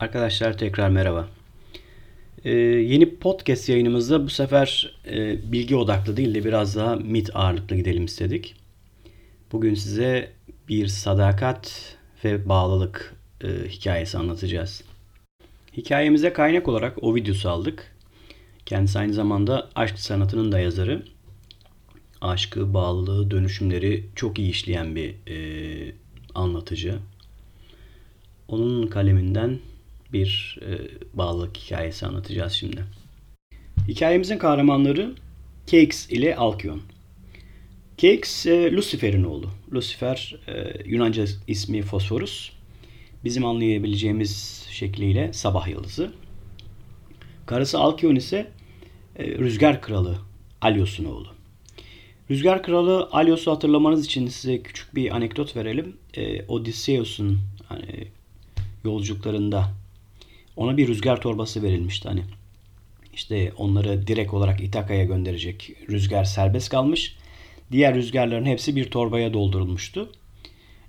[0.00, 1.28] Arkadaşlar tekrar merhaba.
[2.44, 7.76] Ee, yeni podcast yayınımızda bu sefer e, bilgi odaklı değil de biraz daha mit ağırlıklı
[7.76, 8.56] gidelim istedik.
[9.52, 10.32] Bugün size
[10.68, 13.14] bir sadakat ve bağlılık
[13.44, 14.84] e, hikayesi anlatacağız.
[15.76, 17.96] Hikayemize kaynak olarak Ovidius'u aldık.
[18.66, 21.02] Kendisi aynı zamanda aşk sanatının da yazarı.
[22.20, 25.92] Aşkı, bağlılığı, dönüşümleri çok iyi işleyen bir e,
[26.34, 26.98] anlatıcı.
[28.48, 29.58] Onun kaleminden
[30.12, 30.70] bir e,
[31.18, 32.84] bağlılık hikayesi anlatacağız şimdi.
[33.88, 35.14] Hikayemizin kahramanları
[35.66, 36.80] Keix ile Alkyon.
[37.96, 39.50] Keix e, Lucifer'in oğlu.
[39.72, 42.50] Lucifer e, Yunanca ismi Fosforus.
[43.24, 46.12] Bizim anlayabileceğimiz şekliyle sabah yıldızı.
[47.46, 48.50] Karısı Alkyon ise
[49.16, 50.18] e, Rüzgar Kralı
[50.60, 51.28] Alyos'un oğlu.
[52.30, 55.96] Rüzgar Kralı Alyos'u hatırlamanız için size küçük bir anekdot verelim.
[56.14, 57.38] E, Odysseus'un
[57.68, 58.08] hani,
[58.84, 59.77] yolculuklarında
[60.58, 62.22] ona bir rüzgar torbası verilmişti hani.
[63.14, 67.16] İşte onları direkt olarak İtaka'ya gönderecek rüzgar serbest kalmış.
[67.72, 70.12] Diğer rüzgarların hepsi bir torbaya doldurulmuştu.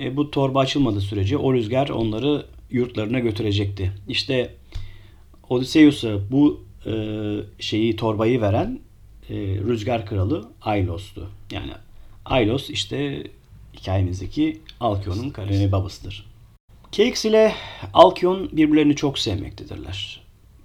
[0.00, 3.92] E, bu torba açılmadığı sürece o rüzgar onları yurtlarına götürecekti.
[4.08, 4.54] İşte
[5.48, 6.92] Odysseus'a bu e,
[7.58, 8.80] şeyi torbayı veren
[9.30, 11.28] e, rüzgar kralı Aylos'tu.
[11.52, 11.72] Yani
[12.24, 13.24] Aylos işte
[13.76, 16.29] hikayemizdeki Alkyon'un karını babasıdır.
[16.92, 17.54] Keix ile
[17.94, 20.20] Alkyon birbirlerini çok sevmektedirler.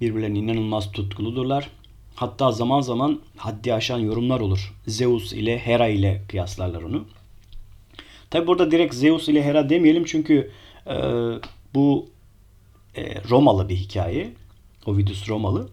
[0.00, 1.70] Birbirlerine inanılmaz tutkuludurlar.
[2.14, 4.74] Hatta zaman zaman haddi aşan yorumlar olur.
[4.86, 7.04] Zeus ile Hera ile kıyaslarlar onu.
[8.30, 10.50] Tabi burada direkt Zeus ile Hera demeyelim çünkü
[10.86, 10.94] e,
[11.74, 12.08] bu
[12.96, 14.32] e, Romalı bir hikaye.
[14.86, 15.68] Ovidus Romalı.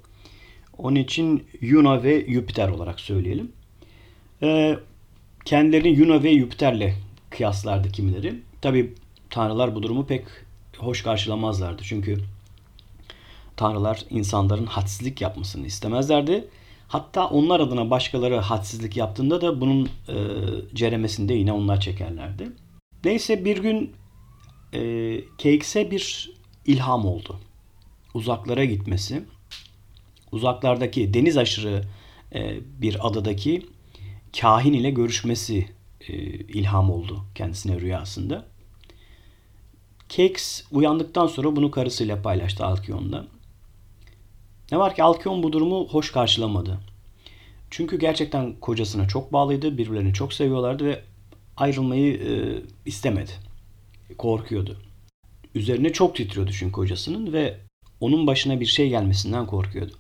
[0.78, 3.52] Onun için Yuno ve Jüpiter olarak söyleyelim.
[4.44, 4.78] E,
[5.46, 6.94] kendilerini Yuno ve Jüpiter'le
[7.30, 8.34] kıyaslardı kimileri.
[8.62, 8.94] Tabi
[9.30, 10.24] tanrılar bu durumu pek
[10.78, 11.84] hoş karşılamazlardı.
[11.86, 12.18] Çünkü
[13.56, 16.48] tanrılar insanların hadsizlik yapmasını istemezlerdi.
[16.88, 20.16] Hatta onlar adına başkaları hadsizlik yaptığında da bunun e,
[20.74, 22.52] ceremesini yine onlar çekerlerdi.
[23.04, 23.92] Neyse bir gün
[24.74, 26.32] e, Keiks'e bir
[26.66, 27.40] ilham oldu.
[28.14, 29.24] Uzaklara gitmesi,
[30.32, 31.84] uzaklardaki deniz aşırı
[32.36, 33.66] e, bir adadaki
[34.40, 35.70] kahin ile görüşmesi
[36.08, 38.46] e, ilham oldu kendisine rüyasında.
[40.10, 43.26] Keks uyandıktan sonra bunu karısıyla paylaştı Alkyon'da.
[44.72, 46.80] Ne var ki Alkyon bu durumu hoş karşılamadı.
[47.70, 51.04] Çünkü gerçekten kocasına çok bağlıydı, birbirlerini çok seviyorlardı ve
[51.58, 52.32] ayrılmayı e,
[52.86, 53.32] istemedi.
[54.18, 54.78] Korkuyordu.
[55.56, 57.58] Üzerine çok titriyordu çünkü kocasının ve
[58.00, 59.94] onun başına bir şey gelmesinden korkuyordu.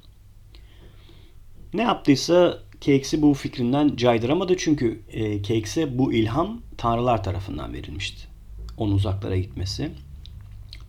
[1.73, 8.36] Ne yaptıysa Keks'i bu fikrinden caydıramadı çünkü e, Keks'e bu ilham tanrılar tarafından verilmişti
[8.77, 9.91] onun uzaklara gitmesi,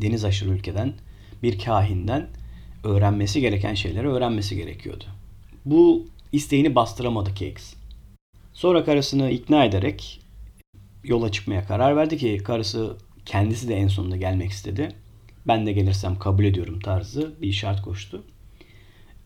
[0.02, 0.92] deniz aşırı ülkeden
[1.42, 2.28] bir kahinden
[2.84, 5.04] öğrenmesi gereken şeyleri öğrenmesi gerekiyordu.
[5.64, 7.74] Bu isteğini bastıramadı Cakes.
[8.52, 10.20] Sonra karısını ikna ederek
[11.04, 14.88] yola çıkmaya karar verdi ki karısı kendisi de en sonunda gelmek istedi.
[15.46, 18.22] Ben de gelirsem kabul ediyorum tarzı bir şart koştu.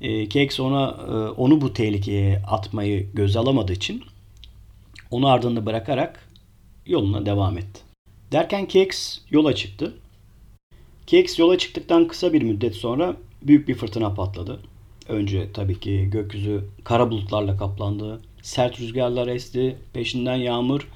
[0.01, 4.03] E, Cakes ona e, onu bu tehlikeye atmayı göz alamadığı için
[5.11, 6.29] onu ardında bırakarak
[6.87, 7.92] yoluna devam etti.
[8.33, 9.95] Derken Keks yola çıktı.
[11.07, 14.61] Keks yola çıktıktan kısa bir müddet sonra büyük bir fırtına patladı.
[15.09, 18.21] Önce tabii ki gökyüzü kara bulutlarla kaplandı.
[18.43, 19.77] Sert rüzgarlar esti.
[19.93, 20.89] Peşinden yağmur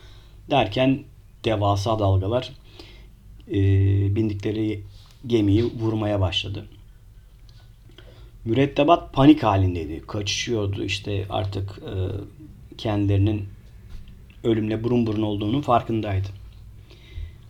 [0.51, 1.03] derken
[1.45, 2.53] devasa dalgalar
[3.49, 3.55] e,
[4.17, 4.83] bindikleri
[5.27, 6.65] gemiyi vurmaya başladı.
[8.45, 10.03] Mürettebat panik halindeydi.
[10.07, 11.95] Kaçışıyordu işte artık e,
[12.79, 13.45] kendilerinin
[14.45, 16.46] ölümle burun burun olduğunun farkındaydı.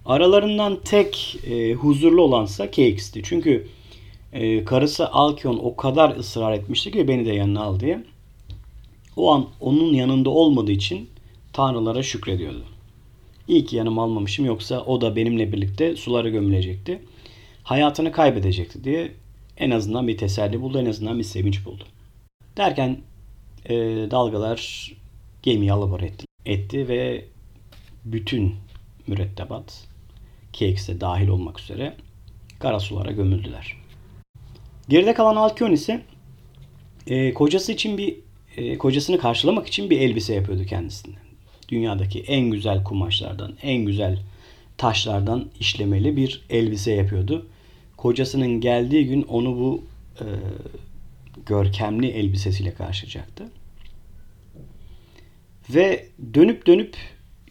[0.07, 3.23] Aralarından tek e, huzurlu olansa KX'ti.
[3.25, 3.67] Çünkü
[4.33, 8.05] e, karısı Alkyon o kadar ısrar etmişti ki beni de yanına al diye.
[9.17, 11.11] O an onun yanında olmadığı için
[11.53, 12.65] tanrılara şükrediyordu.
[13.49, 17.03] İyi ki yanıma almamışım yoksa o da benimle birlikte sulara gömülecekti.
[17.63, 19.13] Hayatını kaybedecekti diye
[19.57, 21.85] en azından bir teselli buldu, en azından bir sevinç buldu.
[22.57, 22.99] Derken
[23.69, 23.75] e,
[24.11, 24.93] dalgalar
[25.43, 27.25] gemiyi alıbar etti, etti ve
[28.05, 28.55] bütün
[29.07, 29.87] mürettebat
[30.59, 31.97] KX'e dahil olmak üzere
[32.59, 33.77] karasulara gömüldüler.
[34.89, 36.03] Geride kalan Alkyon ise
[37.07, 38.17] e, kocası için bir
[38.57, 41.15] e, kocasını karşılamak için bir elbise yapıyordu kendisine.
[41.69, 44.19] Dünyadaki en güzel kumaşlardan, en güzel
[44.79, 47.47] taşlardan işlemeli bir elbise yapıyordu.
[47.97, 49.85] Kocasının geldiği gün onu bu
[50.21, 50.27] e,
[51.47, 53.49] görkemli elbisesiyle karşılayacaktı.
[55.75, 56.97] Ve dönüp dönüp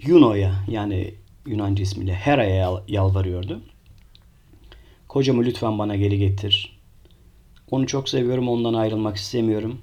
[0.01, 1.13] Yuno'ya yani
[1.45, 3.61] Yunanca ismiyle Hera'ya yalvarıyordu.
[5.07, 6.79] Kocamı lütfen bana geri getir.
[7.71, 9.81] Onu çok seviyorum, ondan ayrılmak istemiyorum.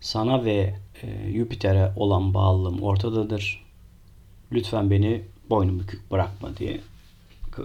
[0.00, 3.64] Sana ve e, Jüpiter'e olan bağlılığım ortadadır.
[4.52, 6.80] Lütfen beni boynu bükük bırakma diye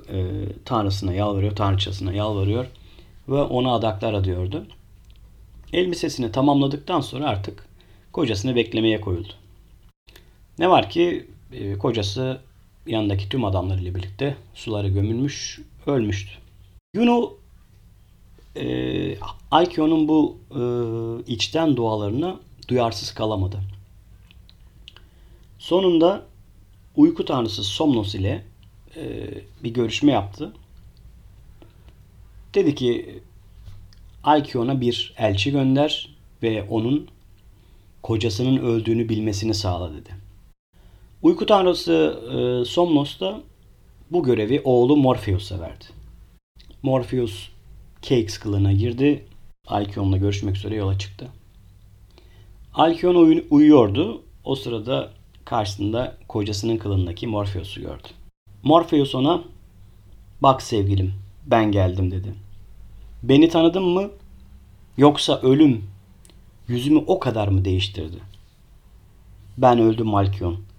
[0.10, 0.25] e,
[0.66, 2.66] tanrısına yalvarıyor, tanrıçasına yalvarıyor
[3.28, 4.66] ve ona adaklar adıyordu.
[5.74, 7.68] Elbisesini tamamladıktan sonra artık
[8.12, 9.34] kocasını beklemeye koyuldu.
[10.60, 12.42] Ne var ki e, kocası
[12.88, 16.31] yanındaki tüm adamlarıyla birlikte suları gömülmüş, ölmüştü.
[16.95, 17.33] Juno
[18.56, 19.18] e,
[19.51, 20.62] Alkyon'un bu e,
[21.31, 23.59] içten dualarına duyarsız kalamadı.
[25.59, 26.25] Sonunda
[26.95, 28.44] uyku tanrısı Somnos ile
[28.95, 29.29] e,
[29.63, 30.53] bir görüşme yaptı.
[32.53, 33.19] Dedi ki
[34.24, 36.09] Alkyon'a bir elçi gönder
[36.44, 37.07] ve onun
[38.01, 40.23] kocasının öldüğünü bilmesini sağla dedi.
[41.24, 43.42] Uyku tanrısı e, Somnos da
[44.12, 45.86] bu görevi oğlu Morpheus'a verdi.
[46.81, 47.50] Morpheus
[48.02, 49.25] Cakes kılığına girdi.
[49.68, 51.28] Alkyon'la görüşmek üzere yola çıktı.
[52.74, 54.22] Alkyon uy- uyuyordu.
[54.44, 55.12] O sırada
[55.46, 58.08] karşısında kocasının kılığındaki Morpheus'u gördü.
[58.64, 59.42] Morpheus ona
[60.42, 61.14] bak sevgilim
[61.46, 62.34] ben geldim dedi.
[63.24, 64.10] Beni tanıdın mı?
[64.98, 65.84] Yoksa ölüm
[66.68, 68.18] yüzümü o kadar mı değiştirdi?
[69.58, 70.73] Ben öldüm Alkyon.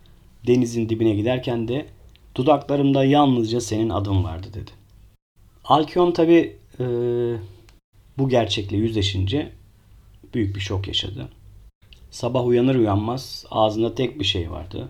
[0.47, 1.87] Denizin dibine giderken de
[2.35, 4.71] dudaklarımda yalnızca senin adın vardı dedi.
[5.65, 6.85] Alkyon tabi e,
[8.19, 9.53] bu gerçekle yüzleşince
[10.35, 11.29] büyük bir şok yaşadı.
[12.11, 14.89] Sabah uyanır uyanmaz ağzında tek bir şey vardı.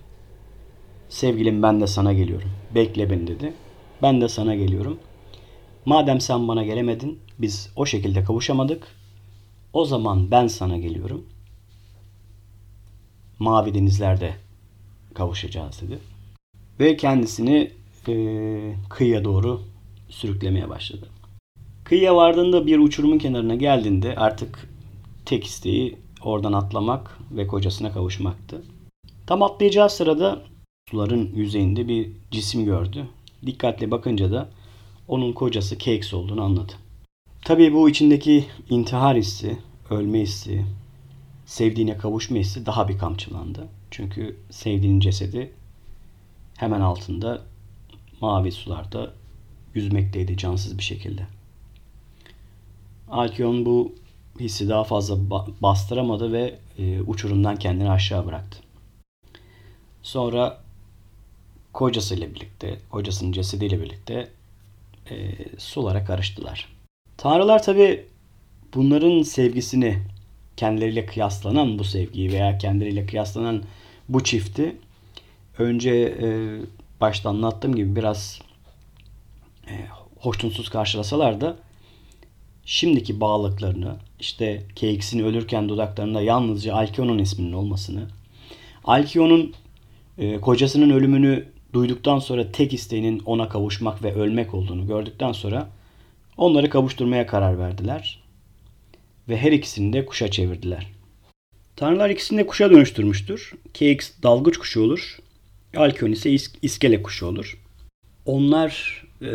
[1.09, 2.51] Sevgilim ben de sana geliyorum.
[2.75, 3.53] Bekle beni dedi.
[4.03, 4.99] Ben de sana geliyorum.
[5.87, 8.87] Madem sen bana gelemedin, biz o şekilde kavuşamadık.
[9.73, 11.27] O zaman ben sana geliyorum.
[13.39, 14.35] Mavi denizlerde
[15.15, 15.99] kavuşacağız dedi.
[16.81, 17.71] Ve kendisini
[18.09, 18.15] e,
[18.91, 19.63] kıyıya doğru
[20.09, 21.09] sürüklemeye başladı.
[21.85, 24.69] Kıyıya vardığında bir uçurumun kenarına geldiğinde artık
[25.25, 28.63] tek isteği oradan atlamak ve kocasına kavuşmaktı.
[29.27, 30.43] Tam atlayacağı sırada
[30.91, 33.07] suların yüzeyinde bir cisim gördü.
[33.47, 34.49] Dikkatle bakınca da
[35.09, 36.73] onun kocası Cakes olduğunu anladı.
[37.45, 39.59] Tabii bu içindeki intihar hissi,
[39.91, 40.65] ölme hissi,
[41.47, 43.69] sevdiğine kavuşma hissi daha bir kamçılandı.
[43.97, 45.53] Çünkü sevdiğinin cesedi
[46.57, 47.43] hemen altında
[48.21, 49.13] mavi sularda
[49.75, 51.27] yüzmekteydi cansız bir şekilde.
[53.09, 53.95] Alkyon bu
[54.41, 55.17] hissi daha fazla
[55.63, 58.59] bastıramadı ve e, uçurumdan kendini aşağı bıraktı.
[60.03, 60.61] Sonra
[61.73, 64.29] kocasıyla birlikte, kocasının cesediyle birlikte
[65.11, 66.69] e, sulara karıştılar.
[67.17, 68.07] Tanrılar tabi
[68.75, 70.14] bunların sevgisini
[70.57, 73.63] kendileriyle kıyaslanan bu sevgiyi veya kendileriyle kıyaslanan
[74.09, 74.77] bu çifti
[75.59, 75.91] önce
[76.23, 76.29] e,
[77.01, 78.41] başta anlattığım gibi biraz
[79.69, 79.75] e,
[80.19, 81.57] hoşnutsuz karşılasalar da
[82.65, 88.09] şimdiki bağlılıklarını işte Keyx'in ölürken dudaklarında yalnızca Alkyon'un isminin olmasını
[88.85, 89.55] Alkyon'un
[90.19, 95.69] e, kocasının ölümünü duyduktan sonra tek isteğinin ona kavuşmak ve ölmek olduğunu gördükten sonra
[96.37, 98.24] onları kavuşturmaya karar verdiler.
[99.29, 100.87] Ve her ikisini de kuşa çevirdiler.
[101.77, 103.53] Tanrılar ikisini de kuşa dönüştürmüştür.
[103.75, 105.19] KX dalgıç kuşu olur.
[105.77, 107.59] Alkyon ise is- iskele kuşu olur.
[108.27, 109.31] Onlar e,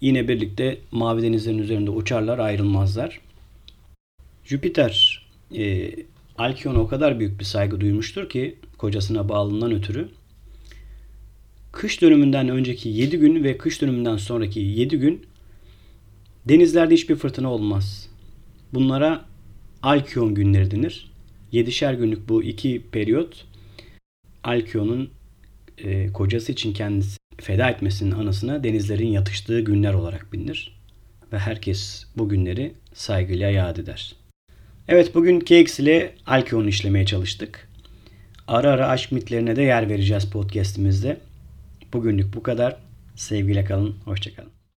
[0.00, 3.20] yine birlikte mavi denizlerin üzerinde uçarlar ayrılmazlar.
[4.44, 5.90] Jüpiter e,
[6.38, 10.08] Alkyon'a o kadar büyük bir saygı duymuştur ki kocasına bağlılığından ötürü
[11.74, 15.26] kış dönümünden önceki 7 gün ve kış dönümünden sonraki 7 gün
[16.48, 18.08] denizlerde hiçbir fırtına olmaz.
[18.74, 19.24] Bunlara
[19.82, 21.10] Alkyon günleri denir.
[21.52, 23.46] 7'şer günlük bu iki periyot
[24.44, 25.10] Alkyon'un
[25.78, 30.80] e, kocası için kendisi feda etmesinin anısına denizlerin yatıştığı günler olarak bilinir.
[31.32, 34.16] Ve herkes bu günleri saygıyla yad eder.
[34.88, 37.68] Evet bugün KX ile Alkyon'u işlemeye çalıştık.
[38.48, 41.20] Ara ara aşk mitlerine de yer vereceğiz podcastimizde.
[41.92, 42.76] Bugünlük bu kadar.
[43.14, 43.96] Sevgiyle kalın.
[44.04, 44.63] Hoşçakalın.